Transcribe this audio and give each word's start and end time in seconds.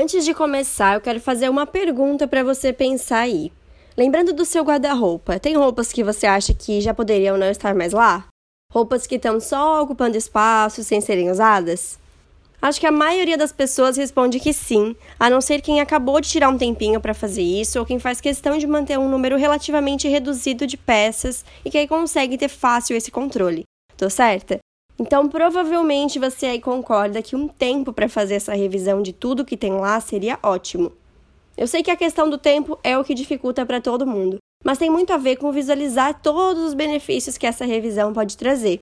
Antes 0.00 0.24
de 0.24 0.32
começar, 0.32 0.94
eu 0.94 1.00
quero 1.00 1.20
fazer 1.20 1.48
uma 1.48 1.66
pergunta 1.66 2.28
para 2.28 2.44
você 2.44 2.72
pensar 2.72 3.22
aí. 3.22 3.50
Lembrando 3.96 4.32
do 4.32 4.44
seu 4.44 4.62
guarda-roupa, 4.62 5.40
tem 5.40 5.56
roupas 5.56 5.92
que 5.92 6.04
você 6.04 6.24
acha 6.24 6.54
que 6.54 6.80
já 6.80 6.94
poderiam 6.94 7.36
não 7.36 7.50
estar 7.50 7.74
mais 7.74 7.92
lá? 7.92 8.26
Roupas 8.72 9.08
que 9.08 9.16
estão 9.16 9.40
só 9.40 9.82
ocupando 9.82 10.16
espaço 10.16 10.84
sem 10.84 11.00
serem 11.00 11.32
usadas? 11.32 11.98
Acho 12.62 12.78
que 12.78 12.86
a 12.86 12.92
maioria 12.92 13.36
das 13.36 13.50
pessoas 13.50 13.96
responde 13.96 14.38
que 14.38 14.52
sim, 14.52 14.94
a 15.18 15.28
não 15.28 15.40
ser 15.40 15.60
quem 15.60 15.80
acabou 15.80 16.20
de 16.20 16.28
tirar 16.28 16.48
um 16.48 16.58
tempinho 16.58 17.00
para 17.00 17.12
fazer 17.12 17.42
isso 17.42 17.80
ou 17.80 17.84
quem 17.84 17.98
faz 17.98 18.20
questão 18.20 18.56
de 18.56 18.68
manter 18.68 19.00
um 19.00 19.08
número 19.08 19.36
relativamente 19.36 20.06
reduzido 20.06 20.64
de 20.64 20.76
peças 20.76 21.44
e 21.64 21.70
que 21.72 21.78
aí 21.78 21.88
consegue 21.88 22.38
ter 22.38 22.48
fácil 22.48 22.96
esse 22.96 23.10
controle. 23.10 23.64
Tô 23.96 24.08
certa? 24.08 24.60
Então, 24.98 25.28
provavelmente 25.28 26.18
você 26.18 26.46
aí 26.46 26.60
concorda 26.60 27.22
que 27.22 27.36
um 27.36 27.46
tempo 27.46 27.92
para 27.92 28.08
fazer 28.08 28.34
essa 28.34 28.54
revisão 28.54 29.00
de 29.00 29.12
tudo 29.12 29.44
que 29.44 29.56
tem 29.56 29.72
lá 29.72 30.00
seria 30.00 30.38
ótimo. 30.42 30.92
Eu 31.56 31.68
sei 31.68 31.82
que 31.82 31.90
a 31.90 31.96
questão 31.96 32.28
do 32.28 32.36
tempo 32.36 32.78
é 32.82 32.98
o 32.98 33.04
que 33.04 33.14
dificulta 33.14 33.64
para 33.64 33.80
todo 33.80 34.06
mundo, 34.06 34.38
mas 34.64 34.78
tem 34.78 34.90
muito 34.90 35.12
a 35.12 35.16
ver 35.16 35.36
com 35.36 35.52
visualizar 35.52 36.20
todos 36.20 36.62
os 36.62 36.74
benefícios 36.74 37.38
que 37.38 37.46
essa 37.46 37.64
revisão 37.64 38.12
pode 38.12 38.36
trazer. 38.36 38.78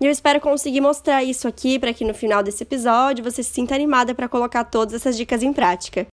E 0.00 0.06
eu 0.06 0.10
espero 0.10 0.40
conseguir 0.40 0.80
mostrar 0.80 1.22
isso 1.22 1.46
aqui 1.46 1.78
para 1.78 1.92
que 1.92 2.06
no 2.06 2.14
final 2.14 2.42
desse 2.42 2.62
episódio 2.62 3.22
você 3.22 3.42
se 3.42 3.50
sinta 3.50 3.74
animada 3.74 4.14
para 4.14 4.28
colocar 4.28 4.64
todas 4.64 4.94
essas 4.94 5.14
dicas 5.14 5.42
em 5.42 5.52
prática. 5.52 6.06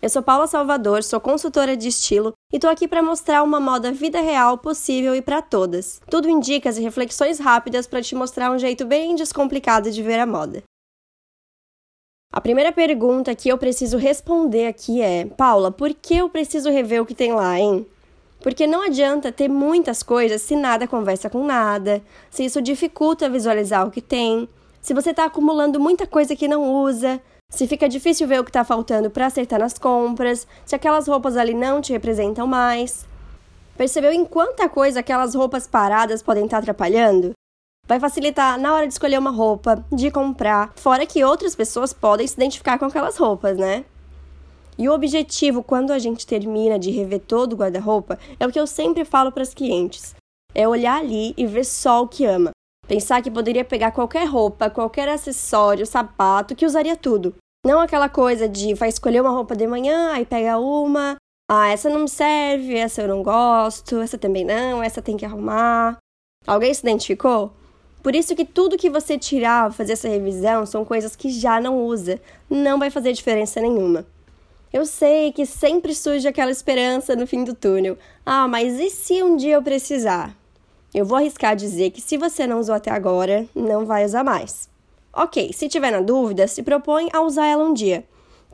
Eu 0.00 0.08
sou 0.08 0.22
Paula 0.22 0.46
Salvador, 0.46 1.02
sou 1.02 1.20
consultora 1.20 1.76
de 1.76 1.88
estilo 1.88 2.32
e 2.52 2.56
estou 2.56 2.70
aqui 2.70 2.86
para 2.86 3.02
mostrar 3.02 3.42
uma 3.42 3.58
moda 3.58 3.90
vida 3.90 4.20
real 4.20 4.56
possível 4.56 5.12
e 5.12 5.20
para 5.20 5.42
todas. 5.42 6.00
Tudo 6.08 6.28
em 6.28 6.38
dicas 6.38 6.78
e 6.78 6.82
reflexões 6.82 7.40
rápidas 7.40 7.84
para 7.84 8.00
te 8.00 8.14
mostrar 8.14 8.52
um 8.52 8.58
jeito 8.60 8.86
bem 8.86 9.16
descomplicado 9.16 9.90
de 9.90 10.00
ver 10.00 10.20
a 10.20 10.26
moda. 10.26 10.62
A 12.32 12.40
primeira 12.40 12.70
pergunta 12.70 13.34
que 13.34 13.48
eu 13.48 13.58
preciso 13.58 13.96
responder 13.96 14.68
aqui 14.68 15.02
é: 15.02 15.26
Paula, 15.26 15.72
por 15.72 15.92
que 15.92 16.16
eu 16.16 16.30
preciso 16.30 16.70
rever 16.70 17.02
o 17.02 17.06
que 17.06 17.14
tem 17.14 17.32
lá, 17.32 17.58
hein? 17.58 17.84
Porque 18.40 18.68
não 18.68 18.82
adianta 18.82 19.32
ter 19.32 19.48
muitas 19.48 20.04
coisas 20.04 20.42
se 20.42 20.54
nada 20.54 20.86
conversa 20.86 21.28
com 21.28 21.44
nada, 21.44 22.00
se 22.30 22.44
isso 22.44 22.62
dificulta 22.62 23.28
visualizar 23.28 23.84
o 23.84 23.90
que 23.90 24.00
tem, 24.00 24.48
se 24.80 24.94
você 24.94 25.10
está 25.10 25.24
acumulando 25.24 25.80
muita 25.80 26.06
coisa 26.06 26.36
que 26.36 26.46
não 26.46 26.72
usa, 26.84 27.20
se 27.50 27.66
fica 27.66 27.88
difícil 27.88 28.28
ver 28.28 28.40
o 28.40 28.44
que 28.44 28.50
está 28.50 28.62
faltando 28.62 29.10
para 29.10 29.26
acertar 29.26 29.58
nas 29.58 29.78
compras, 29.78 30.46
se 30.64 30.76
aquelas 30.76 31.08
roupas 31.08 31.36
ali 31.36 31.54
não 31.54 31.80
te 31.80 31.92
representam 31.92 32.46
mais. 32.46 33.06
Percebeu 33.76 34.12
em 34.12 34.24
quanta 34.24 34.68
coisa 34.68 35.00
aquelas 35.00 35.34
roupas 35.34 35.66
paradas 35.66 36.22
podem 36.22 36.44
estar 36.44 36.58
tá 36.58 36.60
atrapalhando? 36.60 37.32
Vai 37.86 37.98
facilitar 37.98 38.58
na 38.60 38.74
hora 38.74 38.86
de 38.86 38.92
escolher 38.92 39.18
uma 39.18 39.30
roupa, 39.30 39.84
de 39.90 40.10
comprar, 40.10 40.72
fora 40.76 41.06
que 41.06 41.24
outras 41.24 41.56
pessoas 41.56 41.92
podem 41.92 42.26
se 42.26 42.34
identificar 42.34 42.78
com 42.78 42.84
aquelas 42.84 43.16
roupas, 43.16 43.56
né? 43.56 43.84
E 44.76 44.88
o 44.88 44.92
objetivo 44.92 45.62
quando 45.62 45.90
a 45.90 45.98
gente 45.98 46.26
termina 46.26 46.78
de 46.78 46.90
rever 46.90 47.20
todo 47.20 47.54
o 47.54 47.56
guarda-roupa 47.56 48.18
é 48.38 48.46
o 48.46 48.52
que 48.52 48.60
eu 48.60 48.66
sempre 48.66 49.04
falo 49.04 49.32
para 49.32 49.42
as 49.42 49.54
clientes: 49.54 50.14
é 50.54 50.68
olhar 50.68 51.00
ali 51.00 51.34
e 51.36 51.46
ver 51.46 51.64
só 51.64 52.02
o 52.02 52.08
que 52.08 52.24
ama. 52.24 52.50
Pensar 52.88 53.22
que 53.22 53.30
poderia 53.30 53.64
pegar 53.64 53.92
qualquer 53.92 54.26
roupa, 54.26 54.70
qualquer 54.70 55.08
acessório, 55.08 55.86
sapato, 55.86 56.56
que 56.56 56.64
usaria 56.64 56.96
tudo. 56.96 57.34
Não 57.64 57.80
aquela 57.80 58.08
coisa 58.08 58.48
de 58.48 58.72
vai 58.72 58.88
escolher 58.88 59.20
uma 59.20 59.30
roupa 59.30 59.54
de 59.54 59.66
manhã, 59.66 60.12
aí 60.12 60.24
pega 60.24 60.58
uma, 60.58 61.16
ah, 61.50 61.68
essa 61.68 61.90
não 61.90 62.00
me 62.00 62.08
serve, 62.08 62.74
essa 62.74 63.02
eu 63.02 63.08
não 63.08 63.22
gosto, 63.22 64.00
essa 64.00 64.16
também 64.18 64.44
não, 64.44 64.82
essa 64.82 65.02
tem 65.02 65.16
que 65.16 65.24
arrumar. 65.24 65.98
Alguém 66.46 66.72
se 66.72 66.80
identificou? 66.80 67.52
Por 68.02 68.14
isso 68.14 68.34
que 68.34 68.44
tudo 68.44 68.76
que 68.76 68.88
você 68.88 69.18
tirar, 69.18 69.72
fazer 69.72 69.94
essa 69.94 70.08
revisão, 70.08 70.64
são 70.64 70.84
coisas 70.84 71.16
que 71.16 71.30
já 71.30 71.60
não 71.60 71.84
usa. 71.84 72.20
Não 72.48 72.78
vai 72.78 72.90
fazer 72.90 73.12
diferença 73.12 73.60
nenhuma. 73.60 74.06
Eu 74.72 74.86
sei 74.86 75.32
que 75.32 75.44
sempre 75.44 75.94
surge 75.94 76.28
aquela 76.28 76.50
esperança 76.50 77.16
no 77.16 77.26
fim 77.26 77.44
do 77.44 77.54
túnel. 77.54 77.98
Ah, 78.24 78.46
mas 78.46 78.78
e 78.78 78.88
se 78.90 79.22
um 79.22 79.36
dia 79.36 79.54
eu 79.54 79.62
precisar? 79.62 80.36
Eu 80.94 81.04
vou 81.04 81.18
arriscar 81.18 81.54
dizer 81.54 81.90
que 81.90 82.00
se 82.00 82.16
você 82.16 82.46
não 82.46 82.58
usou 82.58 82.74
até 82.74 82.90
agora, 82.90 83.46
não 83.54 83.84
vai 83.84 84.04
usar 84.04 84.24
mais. 84.24 84.68
Ok, 85.12 85.52
se 85.52 85.68
tiver 85.68 85.90
na 85.90 86.00
dúvida, 86.00 86.46
se 86.46 86.62
propõe 86.62 87.08
a 87.12 87.20
usar 87.20 87.46
ela 87.46 87.62
um 87.62 87.74
dia. 87.74 88.04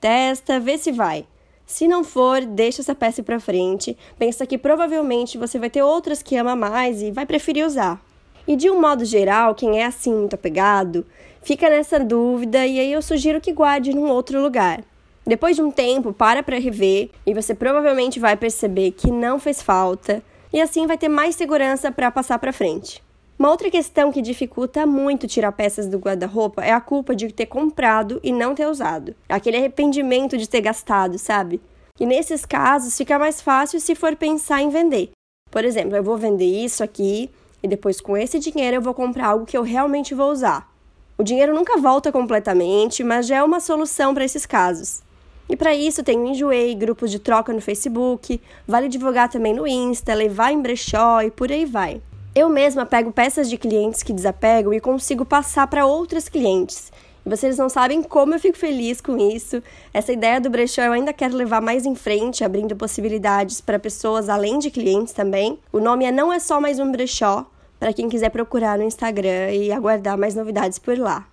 Testa, 0.00 0.58
vê 0.58 0.76
se 0.76 0.90
vai. 0.90 1.26
Se 1.64 1.86
não 1.86 2.02
for, 2.02 2.44
deixa 2.44 2.82
essa 2.82 2.94
peça 2.94 3.22
para 3.22 3.38
frente. 3.38 3.96
Pensa 4.18 4.46
que 4.46 4.58
provavelmente 4.58 5.38
você 5.38 5.58
vai 5.58 5.70
ter 5.70 5.82
outras 5.82 6.22
que 6.22 6.36
ama 6.36 6.56
mais 6.56 7.02
e 7.02 7.10
vai 7.10 7.24
preferir 7.24 7.64
usar. 7.64 8.02
E 8.46 8.56
de 8.56 8.68
um 8.68 8.80
modo 8.80 9.04
geral, 9.04 9.54
quem 9.54 9.80
é 9.80 9.86
assim 9.86 10.12
muito 10.12 10.34
apegado, 10.34 11.06
fica 11.42 11.70
nessa 11.70 11.98
dúvida 11.98 12.66
e 12.66 12.78
aí 12.78 12.92
eu 12.92 13.00
sugiro 13.00 13.40
que 13.40 13.52
guarde 13.52 13.94
num 13.94 14.10
outro 14.10 14.42
lugar. 14.42 14.84
Depois 15.26 15.56
de 15.56 15.62
um 15.62 15.70
tempo, 15.70 16.12
para 16.12 16.42
para 16.42 16.58
rever 16.58 17.10
e 17.24 17.32
você 17.32 17.54
provavelmente 17.54 18.20
vai 18.20 18.36
perceber 18.36 18.90
que 18.90 19.10
não 19.10 19.38
fez 19.38 19.62
falta 19.62 20.22
e 20.54 20.60
assim 20.60 20.86
vai 20.86 20.96
ter 20.96 21.08
mais 21.08 21.34
segurança 21.34 21.90
para 21.90 22.12
passar 22.12 22.38
para 22.38 22.52
frente. 22.52 23.02
Uma 23.36 23.50
outra 23.50 23.68
questão 23.68 24.12
que 24.12 24.22
dificulta 24.22 24.86
muito 24.86 25.26
tirar 25.26 25.50
peças 25.50 25.88
do 25.88 25.98
guarda-roupa 25.98 26.64
é 26.64 26.70
a 26.70 26.80
culpa 26.80 27.16
de 27.16 27.32
ter 27.32 27.46
comprado 27.46 28.20
e 28.22 28.30
não 28.30 28.54
ter 28.54 28.68
usado. 28.68 29.16
Aquele 29.28 29.56
arrependimento 29.56 30.38
de 30.38 30.48
ter 30.48 30.60
gastado, 30.60 31.18
sabe? 31.18 31.60
E 31.98 32.06
nesses 32.06 32.46
casos 32.46 32.96
fica 32.96 33.18
mais 33.18 33.40
fácil 33.40 33.80
se 33.80 33.96
for 33.96 34.14
pensar 34.14 34.62
em 34.62 34.70
vender. 34.70 35.10
Por 35.50 35.64
exemplo, 35.64 35.96
eu 35.96 36.04
vou 36.04 36.16
vender 36.16 36.44
isso 36.44 36.84
aqui 36.84 37.28
e 37.60 37.66
depois 37.66 38.00
com 38.00 38.16
esse 38.16 38.38
dinheiro 38.38 38.76
eu 38.76 38.82
vou 38.82 38.94
comprar 38.94 39.26
algo 39.26 39.46
que 39.46 39.58
eu 39.58 39.62
realmente 39.62 40.14
vou 40.14 40.30
usar. 40.30 40.72
O 41.18 41.24
dinheiro 41.24 41.52
nunca 41.52 41.78
volta 41.78 42.12
completamente, 42.12 43.02
mas 43.02 43.26
já 43.26 43.38
é 43.38 43.42
uma 43.42 43.58
solução 43.58 44.14
para 44.14 44.24
esses 44.24 44.46
casos. 44.46 45.02
E 45.48 45.56
para 45.56 45.74
isso 45.74 46.02
tem 46.02 46.28
Enjoei, 46.28 46.74
grupos 46.74 47.10
de 47.10 47.18
troca 47.18 47.52
no 47.52 47.60
Facebook, 47.60 48.40
vale 48.66 48.88
divulgar 48.88 49.28
também 49.28 49.52
no 49.52 49.66
Insta, 49.66 50.14
levar 50.14 50.52
em 50.52 50.60
brechó 50.60 51.20
e 51.20 51.30
por 51.30 51.52
aí 51.52 51.64
vai. 51.64 52.00
Eu 52.34 52.48
mesma 52.48 52.84
pego 52.84 53.12
peças 53.12 53.48
de 53.48 53.56
clientes 53.56 54.02
que 54.02 54.12
desapegam 54.12 54.72
e 54.72 54.80
consigo 54.80 55.24
passar 55.24 55.66
para 55.66 55.86
outros 55.86 56.28
clientes. 56.28 56.90
E 57.24 57.30
vocês 57.30 57.56
não 57.56 57.68
sabem 57.68 58.02
como 58.02 58.34
eu 58.34 58.40
fico 58.40 58.58
feliz 58.58 59.00
com 59.00 59.16
isso. 59.16 59.62
Essa 59.92 60.12
ideia 60.12 60.40
do 60.40 60.50
brechó 60.50 60.82
eu 60.82 60.92
ainda 60.92 61.12
quero 61.12 61.36
levar 61.36 61.62
mais 61.62 61.86
em 61.86 61.94
frente, 61.94 62.42
abrindo 62.42 62.74
possibilidades 62.74 63.60
para 63.60 63.78
pessoas 63.78 64.28
além 64.28 64.58
de 64.58 64.70
clientes 64.70 65.12
também. 65.12 65.58
O 65.72 65.78
nome 65.78 66.04
é 66.04 66.12
Não 66.12 66.32
é 66.32 66.38
só 66.38 66.60
mais 66.60 66.78
um 66.80 66.90
brechó, 66.90 67.46
para 67.78 67.92
quem 67.92 68.08
quiser 68.08 68.30
procurar 68.30 68.78
no 68.78 68.84
Instagram 68.84 69.52
e 69.52 69.70
aguardar 69.70 70.18
mais 70.18 70.34
novidades 70.34 70.78
por 70.78 70.98
lá. 70.98 71.26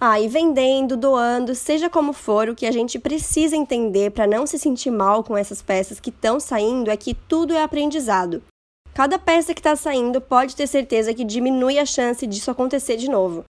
Ah, 0.00 0.20
e 0.20 0.28
vendendo, 0.28 0.96
doando, 0.96 1.54
seja 1.54 1.88
como 1.88 2.12
for, 2.12 2.48
o 2.48 2.54
que 2.54 2.66
a 2.66 2.72
gente 2.72 2.98
precisa 2.98 3.56
entender 3.56 4.10
para 4.10 4.26
não 4.26 4.46
se 4.46 4.58
sentir 4.58 4.90
mal 4.90 5.24
com 5.24 5.36
essas 5.36 5.62
peças 5.62 6.00
que 6.00 6.10
estão 6.10 6.38
saindo 6.38 6.90
é 6.90 6.96
que 6.96 7.14
tudo 7.14 7.54
é 7.54 7.62
aprendizado. 7.62 8.42
Cada 8.92 9.18
peça 9.18 9.54
que 9.54 9.60
está 9.60 9.74
saindo 9.74 10.20
pode 10.20 10.54
ter 10.54 10.66
certeza 10.66 11.14
que 11.14 11.24
diminui 11.24 11.78
a 11.78 11.86
chance 11.86 12.26
disso 12.26 12.50
acontecer 12.50 12.96
de 12.96 13.10
novo. 13.10 13.44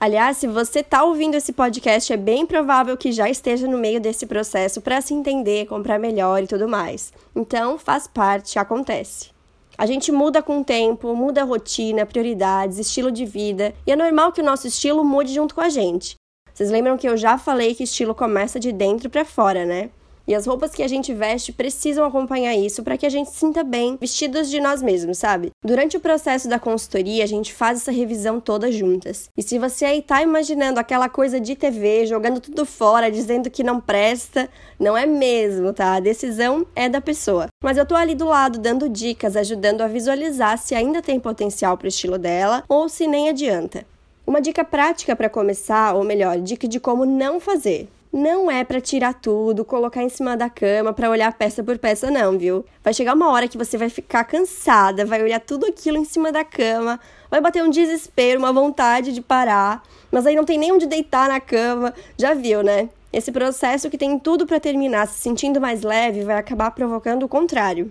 Aliás, 0.00 0.36
se 0.36 0.46
você 0.46 0.80
está 0.80 1.02
ouvindo 1.02 1.34
esse 1.34 1.52
podcast, 1.52 2.12
é 2.12 2.16
bem 2.16 2.46
provável 2.46 2.96
que 2.96 3.10
já 3.10 3.28
esteja 3.28 3.66
no 3.66 3.78
meio 3.78 4.00
desse 4.00 4.26
processo 4.26 4.80
para 4.80 5.00
se 5.00 5.12
entender, 5.12 5.66
comprar 5.66 5.98
melhor 5.98 6.42
e 6.42 6.46
tudo 6.46 6.68
mais. 6.68 7.12
Então, 7.34 7.78
faz 7.78 8.06
parte, 8.06 8.58
acontece. 8.58 9.30
A 9.78 9.86
gente 9.86 10.10
muda 10.10 10.42
com 10.42 10.60
o 10.60 10.64
tempo, 10.64 11.14
muda 11.14 11.42
a 11.42 11.44
rotina, 11.44 12.04
prioridades, 12.04 12.78
estilo 12.78 13.12
de 13.12 13.24
vida, 13.24 13.72
e 13.86 13.92
é 13.92 13.96
normal 13.96 14.32
que 14.32 14.40
o 14.40 14.44
nosso 14.44 14.66
estilo 14.66 15.04
mude 15.04 15.32
junto 15.32 15.54
com 15.54 15.60
a 15.60 15.68
gente. 15.68 16.16
Vocês 16.52 16.68
lembram 16.68 16.98
que 16.98 17.08
eu 17.08 17.16
já 17.16 17.38
falei 17.38 17.76
que 17.76 17.84
estilo 17.84 18.12
começa 18.12 18.58
de 18.58 18.72
dentro 18.72 19.08
para 19.08 19.24
fora, 19.24 19.64
né? 19.64 19.90
E 20.28 20.34
as 20.34 20.46
roupas 20.46 20.72
que 20.72 20.82
a 20.82 20.88
gente 20.88 21.14
veste 21.14 21.54
precisam 21.54 22.04
acompanhar 22.04 22.54
isso 22.54 22.82
para 22.82 22.98
que 22.98 23.06
a 23.06 23.08
gente 23.08 23.30
sinta 23.30 23.64
bem 23.64 23.96
vestidos 23.98 24.50
de 24.50 24.60
nós 24.60 24.82
mesmos, 24.82 25.16
sabe? 25.16 25.50
Durante 25.64 25.96
o 25.96 26.00
processo 26.00 26.46
da 26.46 26.58
consultoria, 26.58 27.24
a 27.24 27.26
gente 27.26 27.54
faz 27.54 27.78
essa 27.78 27.90
revisão 27.90 28.38
toda 28.38 28.70
juntas. 28.70 29.30
E 29.34 29.42
se 29.42 29.58
você 29.58 29.86
aí 29.86 30.02
tá 30.02 30.22
imaginando 30.22 30.78
aquela 30.78 31.08
coisa 31.08 31.40
de 31.40 31.56
TV, 31.56 32.04
jogando 32.04 32.40
tudo 32.40 32.66
fora, 32.66 33.10
dizendo 33.10 33.48
que 33.48 33.62
não 33.62 33.80
presta, 33.80 34.50
não 34.78 34.94
é 34.94 35.06
mesmo, 35.06 35.72
tá? 35.72 35.94
A 35.94 36.00
decisão 36.00 36.66
é 36.76 36.90
da 36.90 37.00
pessoa. 37.00 37.46
Mas 37.64 37.78
eu 37.78 37.86
tô 37.86 37.94
ali 37.94 38.14
do 38.14 38.26
lado 38.26 38.58
dando 38.58 38.86
dicas, 38.86 39.34
ajudando 39.34 39.80
a 39.80 39.88
visualizar 39.88 40.58
se 40.58 40.74
ainda 40.74 41.00
tem 41.00 41.18
potencial 41.18 41.78
pro 41.78 41.88
estilo 41.88 42.18
dela 42.18 42.62
ou 42.68 42.86
se 42.90 43.06
nem 43.06 43.30
adianta. 43.30 43.86
Uma 44.26 44.42
dica 44.42 44.62
prática 44.62 45.16
para 45.16 45.30
começar, 45.30 45.94
ou 45.94 46.04
melhor, 46.04 46.38
dica 46.38 46.68
de 46.68 46.78
como 46.78 47.06
não 47.06 47.40
fazer 47.40 47.88
não 48.18 48.50
é 48.50 48.64
para 48.64 48.80
tirar 48.80 49.14
tudo, 49.14 49.64
colocar 49.64 50.02
em 50.02 50.08
cima 50.08 50.36
da 50.36 50.50
cama 50.50 50.92
para 50.92 51.08
olhar 51.08 51.32
peça 51.32 51.62
por 51.62 51.78
peça, 51.78 52.10
não, 52.10 52.36
viu? 52.36 52.64
Vai 52.82 52.92
chegar 52.92 53.14
uma 53.14 53.30
hora 53.30 53.48
que 53.48 53.56
você 53.56 53.78
vai 53.78 53.88
ficar 53.88 54.24
cansada, 54.24 55.06
vai 55.06 55.22
olhar 55.22 55.40
tudo 55.40 55.64
aquilo 55.64 55.96
em 55.96 56.04
cima 56.04 56.30
da 56.30 56.44
cama, 56.44 57.00
vai 57.30 57.40
bater 57.40 57.62
um 57.62 57.70
desespero, 57.70 58.38
uma 58.38 58.52
vontade 58.52 59.12
de 59.12 59.22
parar, 59.22 59.82
mas 60.10 60.26
aí 60.26 60.34
não 60.34 60.44
tem 60.44 60.58
nem 60.58 60.72
onde 60.72 60.86
deitar 60.86 61.28
na 61.28 61.40
cama. 61.40 61.94
Já 62.18 62.34
viu, 62.34 62.62
né? 62.62 62.90
Esse 63.10 63.32
processo 63.32 63.88
que 63.88 63.96
tem 63.96 64.18
tudo 64.18 64.46
para 64.46 64.60
terminar 64.60 65.06
se 65.06 65.20
sentindo 65.20 65.60
mais 65.60 65.82
leve 65.82 66.24
vai 66.24 66.36
acabar 66.36 66.70
provocando 66.72 67.22
o 67.22 67.28
contrário. 67.28 67.90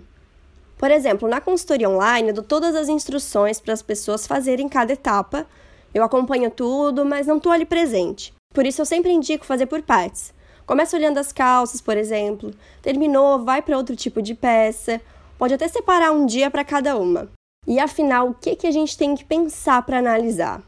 Por 0.76 0.92
exemplo, 0.92 1.28
na 1.28 1.40
consultoria 1.40 1.90
online, 1.90 2.28
eu 2.28 2.34
dou 2.34 2.44
todas 2.44 2.76
as 2.76 2.88
instruções 2.88 3.58
para 3.58 3.74
as 3.74 3.82
pessoas 3.82 4.28
fazerem 4.28 4.68
cada 4.68 4.92
etapa. 4.92 5.44
Eu 5.92 6.04
acompanho 6.04 6.50
tudo, 6.50 7.04
mas 7.04 7.26
não 7.26 7.38
estou 7.38 7.50
ali 7.50 7.64
presente. 7.64 8.32
Por 8.54 8.66
isso 8.66 8.80
eu 8.80 8.86
sempre 8.86 9.10
indico 9.10 9.44
fazer 9.44 9.66
por 9.66 9.82
partes. 9.82 10.32
Começa 10.66 10.96
olhando 10.96 11.18
as 11.18 11.32
calças, 11.32 11.80
por 11.80 11.96
exemplo. 11.96 12.52
Terminou, 12.82 13.44
vai 13.44 13.62
para 13.62 13.76
outro 13.76 13.96
tipo 13.96 14.20
de 14.20 14.34
peça. 14.34 15.00
Pode 15.38 15.54
até 15.54 15.68
separar 15.68 16.12
um 16.12 16.26
dia 16.26 16.50
para 16.50 16.64
cada 16.64 16.96
uma. 16.96 17.28
E 17.66 17.78
afinal, 17.78 18.30
o 18.30 18.34
que, 18.34 18.56
que 18.56 18.66
a 18.66 18.70
gente 18.70 18.96
tem 18.96 19.14
que 19.14 19.24
pensar 19.24 19.82
para 19.82 19.98
analisar? 19.98 20.62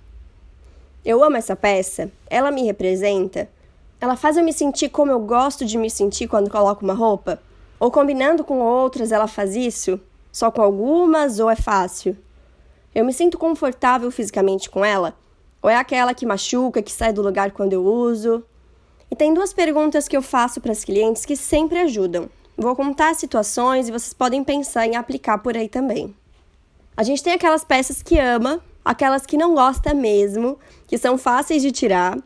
Eu 1.05 1.25
amo 1.25 1.37
essa 1.37 1.57
peça, 1.57 2.13
ela 2.29 2.51
me 2.51 2.63
representa, 2.63 3.49
ela 3.99 4.17
faz 4.17 4.37
eu 4.37 4.45
me 4.45 4.53
sentir 4.53 4.91
como 4.91 5.11
eu 5.11 5.21
gosto 5.21 5.65
de 5.65 5.79
me 5.79 5.91
sentir 5.91 6.29
quando 6.29 6.51
coloco 6.51 6.85
uma 6.85 6.93
roupa? 6.93 7.41
Ou 7.79 7.91
combinando 7.91 8.45
com 8.45 8.61
outras, 8.61 9.13
ela 9.13 9.27
faz 9.27 9.57
isso? 9.57 9.99
Só 10.31 10.51
com 10.51 10.61
algumas 10.61 11.39
ou 11.39 11.49
é 11.49 11.57
fácil? 11.57 12.17
Eu 12.95 13.05
me 13.05 13.13
sinto 13.13 13.39
confortável 13.39 14.11
fisicamente 14.11 14.69
com 14.69 14.85
ela? 14.85 15.15
Ou 15.63 15.69
é 15.69 15.77
aquela 15.77 16.15
que 16.15 16.27
machuca, 16.27 16.83
que 16.83 16.93
sai 16.93 17.13
do 17.13 17.23
lugar 17.23 17.51
quando 17.51 17.73
eu 17.73 17.85
uso? 17.85 18.45
E 19.11 19.17
tem 19.17 19.35
duas 19.35 19.53
perguntas 19.53 20.09
que 20.09 20.17
eu 20.17 20.23
faço 20.23 20.61
para 20.61 20.73
as 20.73 20.85
clientes 20.85 21.25
que 21.25 21.37
sempre 21.37 21.79
ajudam. 21.79 22.31
Vou 22.57 22.77
contar 22.77 23.15
situações 23.15 23.89
e 23.89 23.93
vocês 23.93 24.15
podem 24.15 24.45
pensar 24.45 24.87
em 24.87 24.97
aplicar 24.97 25.39
por 25.39 25.57
aí 25.57 25.69
também. 25.69 26.15
A 26.97 27.03
gente 27.03 27.23
tem 27.23 27.33
aquelas 27.33 27.65
peças 27.65 28.03
que 28.03 28.19
ama, 28.19 28.63
aquelas 28.85 29.25
que 29.25 29.37
não 29.37 29.55
gosta 29.55 29.95
mesmo, 29.95 30.59
que 30.87 30.99
são 30.99 31.17
fáceis 31.17 31.63
de 31.63 31.73
tirar. 31.73 32.19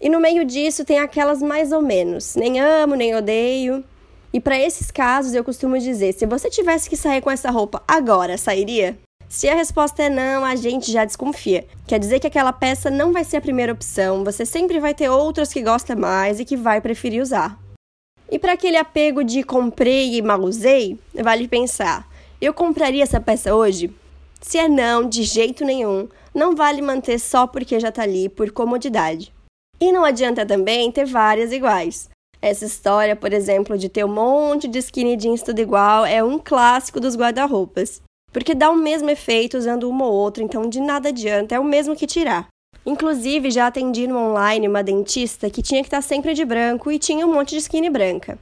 E 0.00 0.08
no 0.08 0.20
meio 0.20 0.44
disso 0.44 0.84
tem 0.84 0.98
aquelas 0.98 1.40
mais 1.40 1.72
ou 1.72 1.80
menos, 1.80 2.34
nem 2.34 2.60
amo, 2.60 2.94
nem 2.94 3.14
odeio. 3.14 3.84
E 4.32 4.40
para 4.40 4.58
esses 4.58 4.90
casos 4.90 5.34
eu 5.34 5.44
costumo 5.44 5.78
dizer: 5.78 6.12
se 6.12 6.26
você 6.26 6.50
tivesse 6.50 6.88
que 6.90 6.96
sair 6.96 7.20
com 7.20 7.30
essa 7.30 7.50
roupa 7.50 7.82
agora, 7.86 8.36
sairia? 8.36 8.98
Se 9.32 9.48
a 9.48 9.54
resposta 9.54 10.02
é 10.02 10.10
não, 10.10 10.44
a 10.44 10.54
gente 10.54 10.92
já 10.92 11.06
desconfia. 11.06 11.66
Quer 11.88 11.98
dizer 11.98 12.20
que 12.20 12.26
aquela 12.26 12.52
peça 12.52 12.90
não 12.90 13.14
vai 13.14 13.24
ser 13.24 13.38
a 13.38 13.40
primeira 13.40 13.72
opção, 13.72 14.22
você 14.22 14.44
sempre 14.44 14.78
vai 14.78 14.92
ter 14.92 15.08
outras 15.08 15.50
que 15.50 15.62
gosta 15.62 15.96
mais 15.96 16.38
e 16.38 16.44
que 16.44 16.54
vai 16.54 16.82
preferir 16.82 17.22
usar. 17.22 17.58
E 18.30 18.38
para 18.38 18.52
aquele 18.52 18.76
apego 18.76 19.24
de 19.24 19.42
comprei 19.42 20.18
e 20.18 20.20
mal 20.20 20.38
usei, 20.42 20.98
vale 21.14 21.48
pensar: 21.48 22.06
eu 22.42 22.52
compraria 22.52 23.02
essa 23.02 23.22
peça 23.22 23.54
hoje? 23.54 23.90
Se 24.38 24.58
é 24.58 24.68
não, 24.68 25.08
de 25.08 25.22
jeito 25.22 25.64
nenhum, 25.64 26.10
não 26.34 26.54
vale 26.54 26.82
manter 26.82 27.18
só 27.18 27.46
porque 27.46 27.80
já 27.80 27.90
tá 27.90 28.02
ali 28.02 28.28
por 28.28 28.50
comodidade. 28.50 29.32
E 29.80 29.90
não 29.92 30.04
adianta 30.04 30.44
também 30.44 30.92
ter 30.92 31.06
várias 31.06 31.52
iguais. 31.52 32.10
Essa 32.42 32.66
história, 32.66 33.16
por 33.16 33.32
exemplo, 33.32 33.78
de 33.78 33.88
ter 33.88 34.04
um 34.04 34.12
monte 34.12 34.68
de 34.68 34.78
skinny 34.80 35.16
jeans 35.16 35.40
tudo 35.40 35.58
igual 35.58 36.04
é 36.04 36.22
um 36.22 36.38
clássico 36.38 37.00
dos 37.00 37.16
guarda-roupas. 37.16 38.02
Porque 38.32 38.54
dá 38.54 38.70
o 38.70 38.76
mesmo 38.76 39.10
efeito 39.10 39.58
usando 39.58 39.88
uma 39.88 40.06
ou 40.06 40.12
outra, 40.12 40.42
então 40.42 40.68
de 40.68 40.80
nada 40.80 41.10
adianta, 41.10 41.54
é 41.54 41.60
o 41.60 41.64
mesmo 41.64 41.94
que 41.94 42.06
tirar. 42.06 42.48
Inclusive, 42.84 43.50
já 43.50 43.66
atendi 43.66 44.06
no 44.06 44.18
online 44.18 44.66
uma 44.66 44.82
dentista 44.82 45.48
que 45.48 45.62
tinha 45.62 45.82
que 45.82 45.86
estar 45.86 46.02
sempre 46.02 46.34
de 46.34 46.44
branco 46.44 46.90
e 46.90 46.98
tinha 46.98 47.26
um 47.26 47.32
monte 47.32 47.50
de 47.50 47.58
skinny 47.58 47.90
branca. 47.90 48.38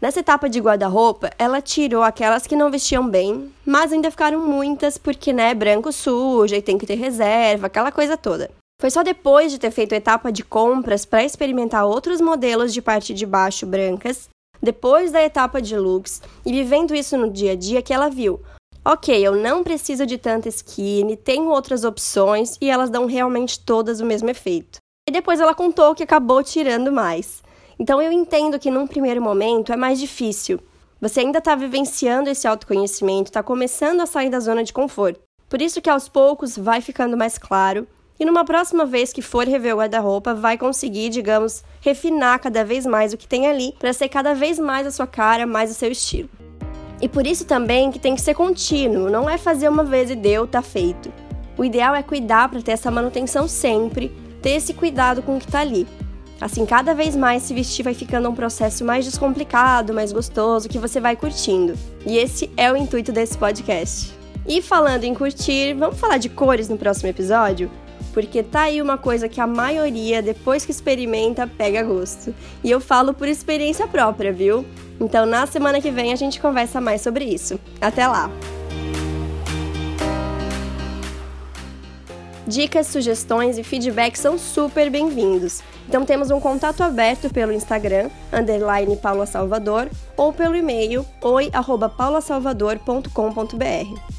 Nessa 0.00 0.20
etapa 0.20 0.48
de 0.48 0.60
guarda-roupa, 0.60 1.30
ela 1.38 1.60
tirou 1.60 2.02
aquelas 2.02 2.46
que 2.46 2.54
não 2.54 2.70
vestiam 2.70 3.08
bem, 3.08 3.50
mas 3.66 3.92
ainda 3.92 4.10
ficaram 4.10 4.46
muitas 4.46 4.96
porque, 4.96 5.32
né, 5.32 5.54
branco 5.54 5.90
suja 5.90 6.56
e 6.56 6.62
tem 6.62 6.78
que 6.78 6.86
ter 6.86 6.94
reserva, 6.94 7.66
aquela 7.66 7.90
coisa 7.90 8.16
toda. 8.16 8.50
Foi 8.80 8.90
só 8.90 9.02
depois 9.02 9.50
de 9.50 9.58
ter 9.58 9.72
feito 9.72 9.94
a 9.94 9.96
etapa 9.96 10.30
de 10.30 10.44
compras 10.44 11.04
para 11.04 11.24
experimentar 11.24 11.84
outros 11.84 12.20
modelos 12.20 12.72
de 12.72 12.80
parte 12.80 13.12
de 13.12 13.26
baixo 13.26 13.66
brancas, 13.66 14.28
depois 14.62 15.10
da 15.10 15.20
etapa 15.22 15.60
de 15.60 15.76
looks 15.76 16.22
e 16.46 16.52
vivendo 16.52 16.94
isso 16.94 17.16
no 17.16 17.28
dia 17.28 17.52
a 17.52 17.56
dia 17.56 17.82
que 17.82 17.92
ela 17.92 18.08
viu: 18.08 18.40
ok, 18.88 19.14
eu 19.20 19.36
não 19.36 19.62
preciso 19.62 20.06
de 20.06 20.16
tanta 20.16 20.48
skinny, 20.48 21.14
tenho 21.14 21.50
outras 21.50 21.84
opções 21.84 22.56
e 22.58 22.70
elas 22.70 22.88
dão 22.88 23.04
realmente 23.04 23.60
todas 23.60 24.00
o 24.00 24.06
mesmo 24.06 24.30
efeito. 24.30 24.78
E 25.06 25.12
depois 25.12 25.40
ela 25.40 25.54
contou 25.54 25.94
que 25.94 26.02
acabou 26.02 26.42
tirando 26.42 26.90
mais. 26.90 27.42
Então 27.78 28.00
eu 28.00 28.10
entendo 28.10 28.58
que 28.58 28.70
num 28.70 28.86
primeiro 28.86 29.20
momento 29.20 29.74
é 29.74 29.76
mais 29.76 30.00
difícil. 30.00 30.58
Você 31.02 31.20
ainda 31.20 31.38
está 31.38 31.54
vivenciando 31.54 32.30
esse 32.30 32.48
autoconhecimento, 32.48 33.28
está 33.28 33.42
começando 33.42 34.00
a 34.00 34.06
sair 34.06 34.30
da 34.30 34.40
zona 34.40 34.64
de 34.64 34.72
conforto. 34.72 35.20
Por 35.50 35.60
isso 35.60 35.82
que 35.82 35.90
aos 35.90 36.08
poucos 36.08 36.56
vai 36.56 36.80
ficando 36.80 37.14
mais 37.14 37.36
claro 37.36 37.86
e 38.18 38.24
numa 38.24 38.44
próxima 38.44 38.86
vez 38.86 39.12
que 39.12 39.20
for 39.20 39.46
rever 39.46 39.74
o 39.74 39.78
guarda-roupa, 39.78 40.34
vai 40.34 40.56
conseguir, 40.56 41.10
digamos, 41.10 41.62
refinar 41.82 42.40
cada 42.40 42.64
vez 42.64 42.86
mais 42.86 43.12
o 43.12 43.18
que 43.18 43.28
tem 43.28 43.46
ali 43.46 43.74
para 43.78 43.92
ser 43.92 44.08
cada 44.08 44.34
vez 44.34 44.58
mais 44.58 44.86
a 44.86 44.90
sua 44.90 45.06
cara, 45.06 45.46
mais 45.46 45.70
o 45.70 45.74
seu 45.74 45.92
estilo. 45.92 46.47
E 47.00 47.08
por 47.08 47.26
isso 47.26 47.44
também 47.44 47.90
que 47.90 47.98
tem 47.98 48.14
que 48.14 48.20
ser 48.20 48.34
contínuo, 48.34 49.10
não 49.10 49.28
é 49.28 49.38
fazer 49.38 49.68
uma 49.68 49.84
vez 49.84 50.10
e 50.10 50.16
deu, 50.16 50.46
tá 50.46 50.62
feito. 50.62 51.12
O 51.56 51.64
ideal 51.64 51.94
é 51.94 52.02
cuidar 52.02 52.48
para 52.48 52.62
ter 52.62 52.72
essa 52.72 52.90
manutenção 52.90 53.48
sempre, 53.48 54.12
ter 54.42 54.50
esse 54.50 54.74
cuidado 54.74 55.22
com 55.22 55.36
o 55.36 55.38
que 55.38 55.46
está 55.46 55.60
ali. 55.60 55.86
Assim, 56.40 56.64
cada 56.64 56.94
vez 56.94 57.16
mais 57.16 57.42
se 57.42 57.52
vestir 57.52 57.82
vai 57.82 57.94
ficando 57.94 58.28
um 58.28 58.34
processo 58.34 58.84
mais 58.84 59.04
descomplicado, 59.04 59.92
mais 59.92 60.12
gostoso, 60.12 60.68
que 60.68 60.78
você 60.78 61.00
vai 61.00 61.16
curtindo. 61.16 61.74
E 62.06 62.16
esse 62.16 62.48
é 62.56 62.70
o 62.72 62.76
intuito 62.76 63.10
desse 63.10 63.36
podcast. 63.36 64.12
E 64.46 64.62
falando 64.62 65.04
em 65.04 65.14
curtir, 65.14 65.74
vamos 65.74 65.98
falar 65.98 66.18
de 66.18 66.28
cores 66.28 66.68
no 66.68 66.78
próximo 66.78 67.08
episódio? 67.08 67.68
Porque 68.18 68.42
tá 68.42 68.62
aí 68.62 68.82
uma 68.82 68.98
coisa 68.98 69.28
que 69.28 69.40
a 69.40 69.46
maioria, 69.46 70.20
depois 70.20 70.66
que 70.66 70.72
experimenta, 70.72 71.46
pega 71.46 71.84
gosto. 71.84 72.34
E 72.64 72.70
eu 72.70 72.80
falo 72.80 73.14
por 73.14 73.28
experiência 73.28 73.86
própria, 73.86 74.32
viu? 74.32 74.66
Então 75.00 75.24
na 75.24 75.46
semana 75.46 75.80
que 75.80 75.92
vem 75.92 76.12
a 76.12 76.16
gente 76.16 76.40
conversa 76.40 76.80
mais 76.80 77.00
sobre 77.00 77.24
isso. 77.24 77.60
Até 77.80 78.08
lá! 78.08 78.28
Dicas, 82.44 82.88
sugestões 82.88 83.56
e 83.56 83.62
feedback 83.62 84.16
são 84.16 84.36
super 84.36 84.90
bem-vindos. 84.90 85.62
Então 85.88 86.04
temos 86.04 86.32
um 86.32 86.40
contato 86.40 86.82
aberto 86.82 87.32
pelo 87.32 87.52
Instagram, 87.52 88.10
underline 88.32 88.96
Paula 88.96 89.26
Salvador, 89.26 89.88
ou 90.16 90.32
pelo 90.32 90.56
e-mail 90.56 91.06
oi.paulasalvador.com.br. 91.22 94.17